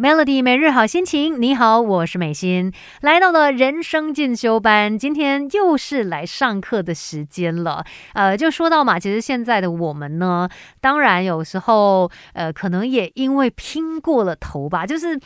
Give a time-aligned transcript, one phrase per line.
[0.00, 7.84] Melody 每日好心情，你好，我是美心，来到了人生进修班，今天又是来上课的时间了。
[8.12, 10.48] 呃，就说到嘛，其实现在的我们呢，
[10.80, 15.18] 当然有时候呃，可能也因为拼过了头吧，就是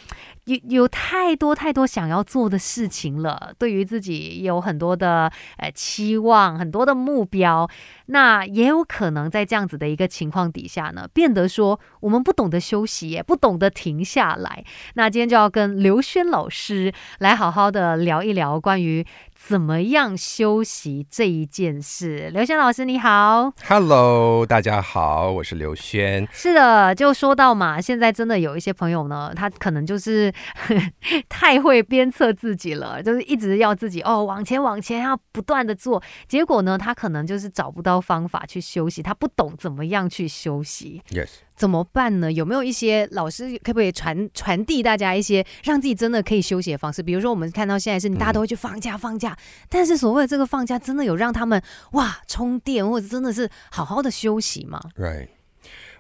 [0.47, 7.69] 有有太多太多想要做的事情了，对于自己有很多的呃期望，很多的目标，
[8.07, 14.62] 那也有可能在这样子的一个情况底下呢，变得说我们不懂得休息，也不懂得停下来。
[14.95, 19.05] 那今天就要跟刘轩老师来好好的聊一聊关于
[19.45, 22.31] 怎么样休息这一件事。
[22.33, 26.27] 刘轩老师你好，Hello，大家好，我是刘轩。
[26.33, 30.33] 是的，就说到嘛，现在真的有一些朋友呢，他可能就是
[31.29, 41.03] 太会鞭策自己了，就是一直要自己哦往前往前，要不断的做，结果呢，他可能就是找不到方法去休息，他不懂怎么样去休息。
[41.11, 41.31] Yes。
[41.55, 42.33] 怎么办呢？
[42.33, 47.03] 有没有一些老师可不可以传传递大家一些让自己真的可以休息的方式？
[47.03, 49.32] 比如说，我们看到现在是你大家都会去放假放假，
[49.69, 55.29] 但是所谓的这个放假，真的有让他们哇充电，或者真的是好好的休息吗对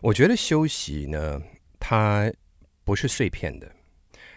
[0.01, 1.41] 我觉得休息呢，
[1.79, 2.33] 它
[2.85, 3.71] 不是碎片的。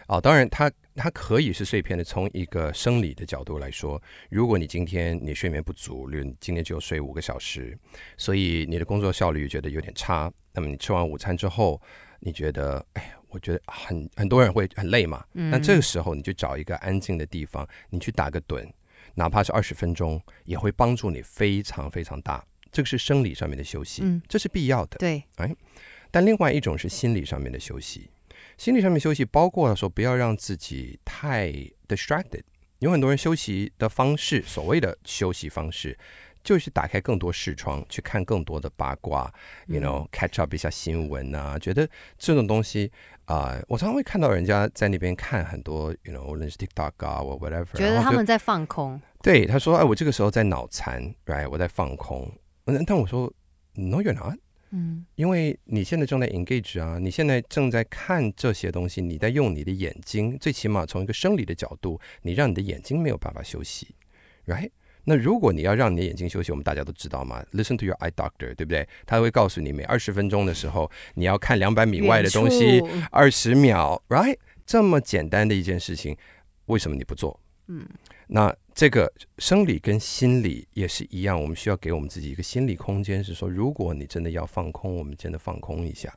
[0.08, 2.04] 哦，当然，它它可以是碎片的。
[2.04, 7.76] 从一个生理的角度来说，如果你今天你睡眠不足，例如今天只有睡五个小时，
[8.16, 10.32] 所以你的工作效率觉得有点差。
[10.52, 11.82] 那么你吃完午餐之后，
[12.20, 15.24] 你觉得，哎，我觉得很很多人会很累嘛。
[15.32, 18.64] 那这个时候你就找一个安静的地方，你去打个盹，
[19.16, 22.42] 哪怕是二十分钟，也会帮助你非常非常大。
[22.70, 24.98] 这个是生理上面的休息，嗯这是必要的。
[24.98, 25.54] 对，哎，
[26.10, 28.08] 但另外一种是心理上面的休息。
[28.56, 31.52] 心理上面休息，包括了说不要让自己太
[31.88, 32.42] distracted。
[32.78, 35.98] 有很多人休息的方式，所谓的休息方式，
[36.46, 39.28] 就是打开更多视窗，去看更多的八卦
[39.66, 41.58] ，you know，catch up 一下新闻啊。
[41.58, 42.92] 觉得这种东西
[43.24, 49.00] 啊，我常常会看到人家在那边看很多，you know，无论是 TikTok 啊或 whatever，觉得他们在放空。
[49.20, 51.50] 对，他说：“哎，我这个时候在脑残，right？
[51.50, 52.32] 我在放空。”
[52.66, 53.32] 嗯，但我说
[53.74, 54.38] ：“No, you're not。”
[54.70, 63.96] 嗯，因为你现在正在 engage 啊，你现在正在看这些东西，你在用你的眼睛，最起码从一个生理的角度，你让你的眼睛没有办法休息
[64.46, 64.70] ，right？
[65.08, 68.86] 那如果你要让你的眼睛休息，我们大家都知道嘛，listen to your eye doctor，对不对？
[69.06, 74.36] 他会告诉你每二十分钟的时候，你要看两百米外的东西二十秒，right？
[74.66, 76.16] 这么简单的一件事情，
[76.66, 77.40] 为什么你不做？
[77.68, 77.86] 嗯。
[78.26, 86.12] 那这个生理跟心理也是一样，我们需要给我们自己一个心理空间，是说，如果你真的要放空，我们真的放空一下，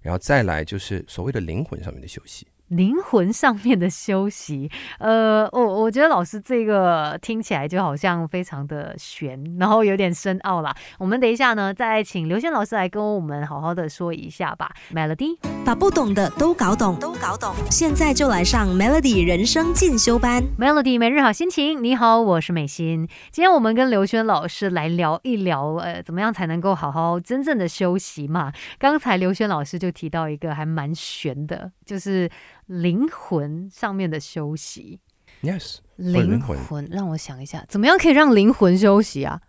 [0.00, 2.46] 然后再来就是所谓的灵魂上面的休息。
[2.68, 4.68] 灵魂上面的休息，
[4.98, 10.74] 呃，我我觉得老师这个听起来就好像非常的悬，然后有点深奥啦。
[10.98, 14.72] 我们等一下呢，再请刘轩老师来跟我们好好的说一下吧。
[14.92, 17.54] Melody，把不懂的都搞懂，都搞懂。
[17.70, 20.42] 现在就来上 Melody 人生进修班。
[20.58, 23.08] Melody 每日好心情，你好，我是美心。
[23.30, 28.52] 今天我们跟刘轩老师来聊一聊，呃，怎么样才能够好好真正的休息嘛？
[28.78, 32.28] 刚才刘轩老师就提到一个还蛮悬的，就是。
[32.66, 35.00] 灵魂上面的休息
[35.42, 39.40] ，Yes，灵魂让我想一下，怎么样可以让灵魂休息啊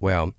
[0.00, 0.32] ？Well，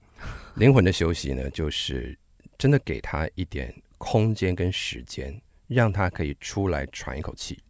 [0.56, 2.18] 灵魂的休息呢，就是
[2.58, 7.62] 真的给他一点空间跟时间，让他可以出来喘一口气。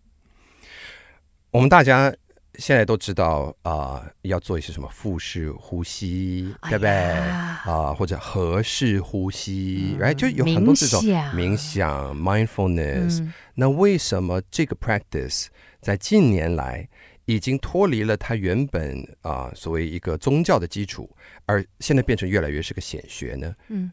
[1.51, 2.13] 我们大家。
[2.57, 6.89] 现在都知道啊，要做一些什么腹式呼吸，对不对？
[6.89, 10.13] 啊，或者合式呼吸，right？
[10.13, 11.01] 就有很多这种
[11.33, 13.27] 冥想 （mindfulness）。
[13.53, 15.47] 那为什么这个 practice
[15.81, 16.87] 在近年来
[17.25, 21.09] 已经脱离了它原本啊所谓一个宗教的基础，
[21.45, 23.53] 而现在变成越来越是个显学呢？
[23.69, 23.91] 嗯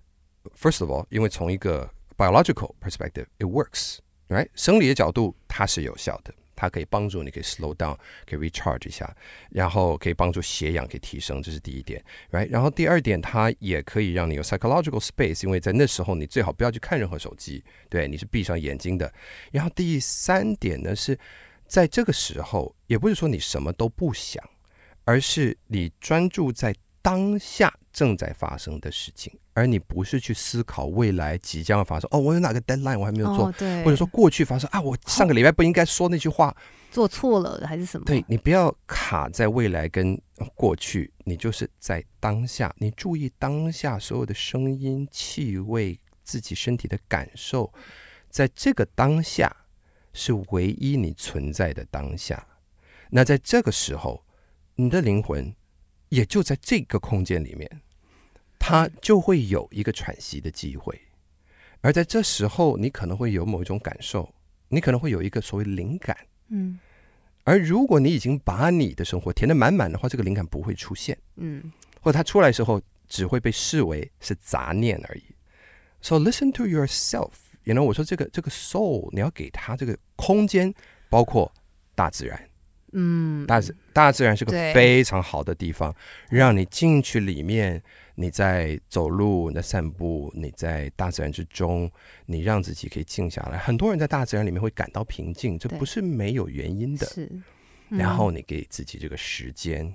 [0.58, 4.48] ，First of all，因为从一个 biological perspective，it works，right？
[4.54, 6.34] 生理的角度，它是有效的。
[6.54, 7.96] 它可以帮助你，可以 slow down，
[8.26, 9.14] 可以 recharge 一下，
[9.50, 12.48] 然后可以帮助血氧可以提升，这是第一点，right？
[12.50, 19.12] 然后第二点，它也可以让你有 psychological space，因为在那时候你最好不要去看任何手机，对，你是闭上眼睛的。
[19.50, 21.18] 然后第三点呢，是
[21.66, 24.42] 在这个时候，也不是说你什么都不想，
[25.04, 29.32] 而是你专注在当下正在发生的事情。
[29.54, 33.52] 而你不是去思考未来即将要发生哦，我有哪个 deadline 我还没有做，
[33.84, 36.56] 或者说过去发生啊，我上个礼拜不应该说那句话，
[36.90, 38.04] 做错了还是什么？
[38.06, 40.18] 对你不要卡在未来跟
[40.54, 47.70] 过去，你就是在当下，你注意当下所有的声音、气味、自己身体的感受，
[48.30, 49.54] 在这个当下
[50.14, 52.46] 是唯一你存在的当下。
[53.10, 54.24] 那在这个时候，
[54.76, 55.54] 你的灵魂
[56.12, 57.80] 也就在这个空间里面。
[58.58, 60.96] 他就会有一个喘息的机会，
[61.80, 64.32] 而在这时候，你可能会有某一种感受，
[64.68, 66.16] 你可能会有一个所谓灵感。
[66.48, 66.78] 嗯
[67.42, 75.24] 而如果你已经把你的生活填得满满的话，这个灵感不会出现，嗯或者它出来的时候只会被视为是杂念而已。
[76.00, 77.32] So listen to yourself.
[77.64, 80.72] You know，我说这个这个 soul，你要给它这个空间，
[81.10, 81.52] 包括
[81.96, 82.48] 大自然。
[82.92, 85.94] 嗯，大自大自然是个非常好的地方，
[86.28, 87.82] 让你进去里面，
[88.14, 91.90] 你在走路、你在散步，你在大自然之中，
[92.26, 93.58] 你让自己可以静下来。
[93.58, 97.06] 很多人在大自然里面会感到平静，这不是没有原因的。
[97.06, 97.30] 是，
[97.88, 99.94] 然后嗯你给自己这个时间，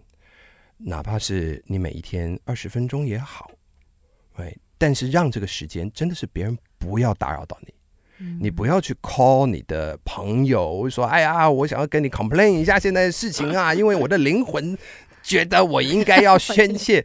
[0.78, 3.52] 哪怕是你每一天二十分钟也好，
[4.36, 7.74] 对，但是让这个时间真的是别人不要打扰到你。
[8.20, 14.78] 嗯你不要去 call 你的朋友说，哎呀，我想要跟你 complain 一下现在的事情啊， 因为我的灵魂
[15.22, 17.04] 觉得我应该要宣泄。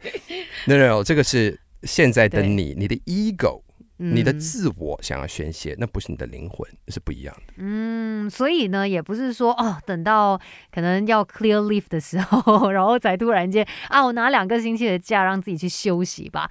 [0.65, 3.61] no no no，这个是现在的你，你的 ego，
[3.97, 7.53] 你的嗯自我想要宣泄，那不是你的灵魂，是不一样的。
[7.57, 10.39] 嗯，所以呢，也不是说哦，等到
[10.71, 16.49] 可能要 clear leave 的时候，然后才突然间啊，我拿两个星期的假让自己去休息吧。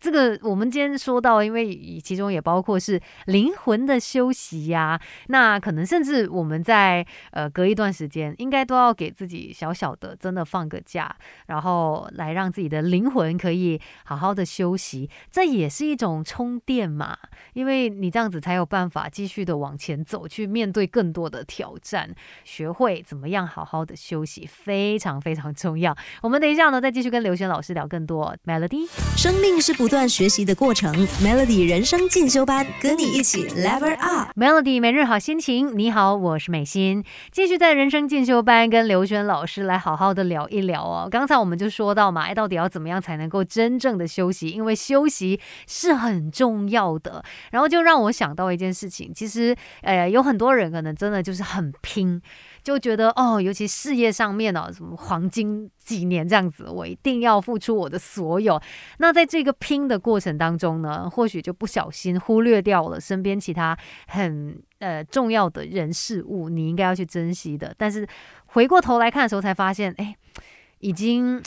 [0.00, 11.14] 这个我们今天说到，因为其中也包括是灵魂的休息呀、那可能甚至我们在呃隔一段时间，应该都要给自己小小的真的放个假，
[11.46, 17.16] 然后来让自己的灵魂可以好好的休息，这也是一种充电嘛。
[17.54, 22.14] 因为你这样子才有办法继续的往前走，去面对更多的挑战，
[22.44, 25.96] 学会怎么样好好的休息，非常非常重要。
[26.22, 28.88] 我们等一下呢，再继续跟刘轩老师聊更多 Melody。
[29.16, 34.30] 生命是不断学习的过程，Melody 人生进修班，跟你一起 Level Up。
[34.36, 37.02] Melody 每日好心情，你好，我是美心，
[37.32, 41.08] 继续在人生进修班跟刘轩老师来好好的聊一聊哦。
[41.10, 44.50] 刚才我们就说到嘛，哎，到底要怎么样才能够真正的休息？
[44.50, 47.22] 因为休息是很重要要的。
[47.50, 52.20] 然后就让我想到一件事情，其实呃，有很多人可能真的就是很拼，
[52.62, 58.60] 就觉得哦，尤其事业上面哦，什么黄金几年这样子，我一定要付出我的所有。
[58.98, 63.76] 那在这个拼的过程当中呢，或许就不小心忽略掉了身边其他
[64.06, 67.74] 很呃重要的人事物，你应该要去珍惜的。
[67.76, 68.06] 但是
[68.46, 70.16] 回过头来看的时候，才发现，哎，
[70.80, 71.42] 已经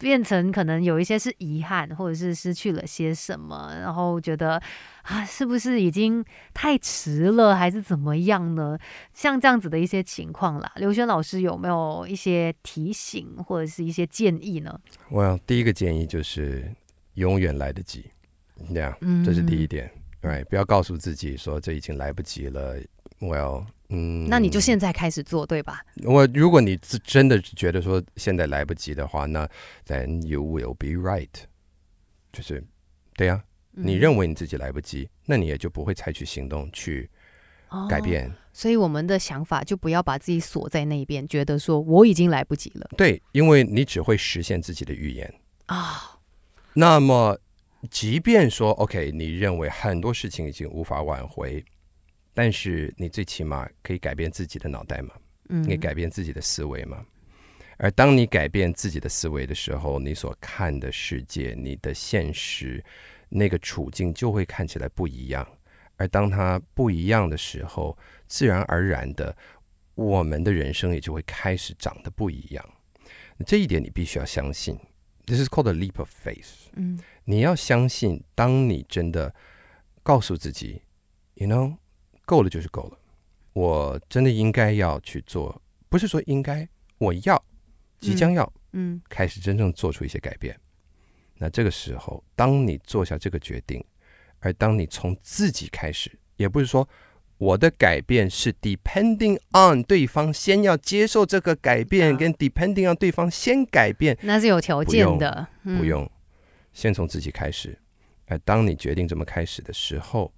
[0.00, 4.60] 变成可能有一些是遗憾，或者是失去了些什么，然后觉得
[5.02, 6.24] 啊，是不是已经
[6.54, 8.78] 太迟了，还是怎么样呢？
[9.12, 14.80] 像这样子的一些情况啦，刘轩老师有没有一些提醒或者是一些建议呢？
[15.10, 16.68] 我想第一个建议就是
[17.14, 18.10] 永远来得及，
[18.74, 19.88] 这样，嗯这是第一点。
[20.22, 22.76] right，不要告诉自己说这已经来不及了。
[23.20, 25.84] Well，嗯，那你就现在开始做，对吧？
[26.04, 29.48] 我如果你真的觉得说现在来不及的话，那
[29.86, 31.28] then you will be right，
[32.32, 32.64] 就是
[33.14, 37.10] 对呀、你嗯认为你自己来不及，那你也就不会采取行动去
[37.88, 38.32] 改哦变。
[38.52, 45.32] 所以我们的想法就不要把自己锁在那边，觉得说我已经来不及了对，因为你只会实现自己的预言。
[45.66, 46.18] 啊。
[46.72, 47.38] 那么，
[47.90, 51.64] 即便说 OK，你认为很多事情已经无法挽回，
[52.40, 55.12] 但是你最起码可以改变自己的脑袋嘛，
[55.50, 57.04] 嗯你改变自己的思维嘛。
[57.76, 62.82] 而当你改变自己的思维的时候，你所看的世界、你的现实、
[63.28, 65.46] 那个处境就会看起来不一样。
[65.96, 67.94] 而当它不一样的时候，
[68.26, 69.36] 自然而然的，
[69.94, 72.66] 我们的人生也就会开始长得不一样。
[73.44, 74.78] 这一点你必须要相信。
[75.26, 76.70] This is called a leap of faith。
[76.72, 79.34] 嗯你要相信，当你真的
[80.02, 80.80] 告诉自己
[81.34, 81.76] ，you know，
[82.30, 82.98] 够了就是够了，
[83.54, 86.68] 我真的应该要去做，不是说应该，
[86.98, 87.44] 我要，
[87.98, 90.56] 即将要嗯开始真正做出一些改变。
[91.38, 93.84] 那这个时候，当你做下这个决定，
[94.38, 96.88] 而当你从自己开始，也不是说
[97.36, 106.08] 我的改变是 depending on 对方先要接受这个改变，啊跟 depending on 对方先改变，那是有条件的，嗯不用，
[106.72, 107.76] 先从自己开始。
[108.26, 110.32] 而当你决定这么开始的时候，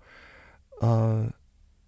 [0.81, 1.31] 呃，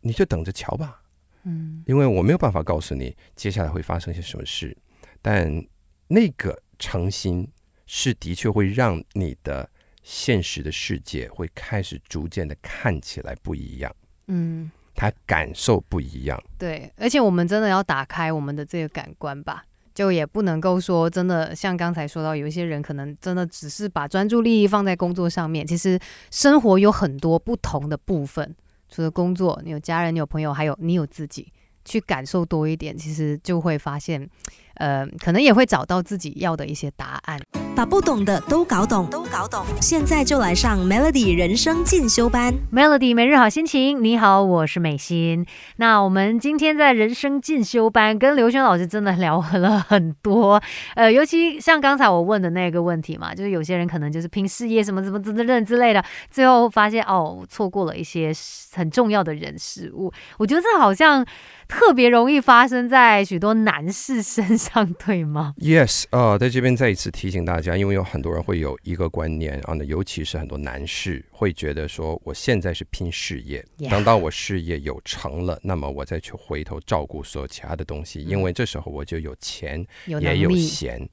[0.04, 1.00] 你就等着瞧吧，
[1.44, 4.76] 嗯因为我没有办法告诉你接下来会发生些什么事，
[5.22, 5.64] 但
[6.08, 7.48] 那个诚心
[7.86, 9.68] 是的确会让你的
[10.02, 13.90] 现实的世界会开始逐渐的看起来不一样，
[14.26, 16.38] 嗯，他感受不一样。
[16.58, 19.64] 对，而且我们真的要打开我们的这个感官吧。
[19.94, 25.96] 就也不能够说真的，像刚才说到，有一些人可能真的只是把专注力放在工作上面，其实
[26.32, 28.56] 生活有很多不同的部分，
[28.94, 31.52] 除了工作，你有家人，你有朋友，还有你有自己，
[31.84, 34.30] 去感受多一点，其实就会发现，
[34.76, 37.40] 呃，可能也会找到自己要的一些答案。
[37.76, 39.64] 把不懂的都搞懂，都搞懂。
[39.80, 42.54] 现在就来上 Melody 人生进修班。
[42.72, 45.44] Melody 每日好心情，你好，我是美心。
[45.78, 50.62] 那我们今天在人生进修班跟刘轩老师真的聊了很多，
[50.94, 58.32] 呃，尤其像刚才我问的那个问题嘛，就是有些人可能就是拼事业什么什么之类之类的，最后发现哦，错过了一些
[58.72, 60.12] 很重要的人事物。
[60.38, 61.26] 我觉得这好像。
[61.66, 64.63] 特别容易发生在许多男士身上，
[64.98, 81.08] 对吗？Yes，呃，在这边再一次提醒大家，因为有很多人会有一个观念啊，那尤其是很多男士会觉得说，我现在是拼事业，等到我事业有成了，那么我再去回头照顾所有其他的东西，因为这时候我就有钱也有闲。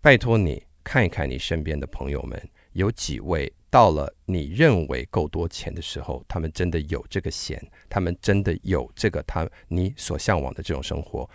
[0.00, 2.40] 拜托你看一看你身边的朋友们，
[2.72, 3.52] 有几位？
[3.72, 11.30] 到了你认为够多钱的时候，他们真的有这个闲，他们真的有这个他你所向往的这种生活。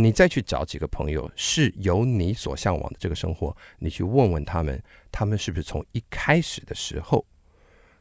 [0.00, 7.26] 你再去找几个朋友是有你所向往的这个生活，你去问问他们，他们是不是从一开始的时候，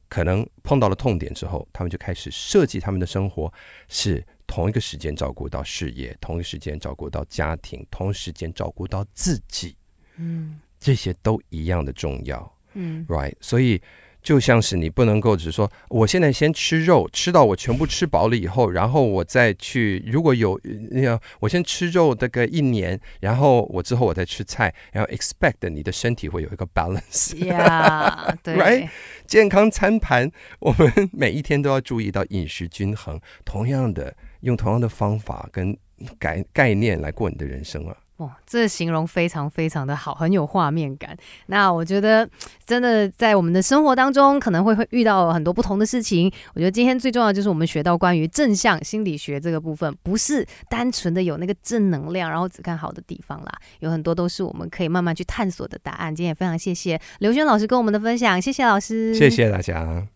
[0.07, 3.51] 可能碰到了痛点之后，他们就开始设计他们的生活，
[3.89, 9.75] 是同一个时间照顾到事业，同一个时间照顾到家庭，同一时间照顾到自己。
[10.17, 12.57] 嗯，这些都一样的重要。
[12.73, 13.81] 嗯，right，所以
[14.27, 20.59] 就像是你不能够只说，我现在先吃肉，吃到我全部吃饱了以后，然后我再去，如果有
[20.91, 28.89] 那个，我先吃肉这个一年，然后我之后我再吃菜，然后 expect 你的身体会有一个 balance，呀，对， right，
[29.25, 30.29] 健康餐盘，
[30.59, 35.77] 我们每一天都要注意到饮食均衡，同样的用同样的方法跟
[36.19, 37.95] 概概念来过你的人生啊。
[38.17, 41.15] 哇，这形容非常非常的好，很有画面感。
[41.45, 42.27] 那我觉得，
[42.65, 46.31] 真的在我们的生活当中，可能会会遇到很多不同的事情。
[46.55, 56.15] 我觉得今天最重要就是我们学到关于正向心理学这个部分，不是单纯的有那个正能量，然后只看好的地方啦，有很多都是我们可以慢慢去探索的答案。
[56.15, 60.03] 今天也非常谢谢刘轩老师跟我们的分享，谢谢老师，谢谢大家。